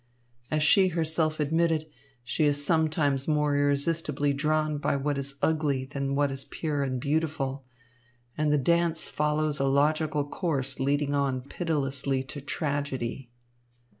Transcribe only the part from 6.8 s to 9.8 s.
and beautiful; and the dance follows a